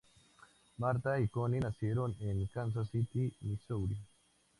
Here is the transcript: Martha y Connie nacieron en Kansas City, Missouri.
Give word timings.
Martha 0.79 1.19
y 1.19 1.27
Connie 1.27 1.59
nacieron 1.59 2.15
en 2.21 2.47
Kansas 2.47 2.89
City, 2.89 3.31
Missouri. 3.41 3.95